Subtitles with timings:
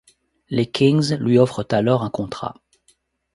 [0.49, 2.55] Les Kings lui offrent alors un contrat.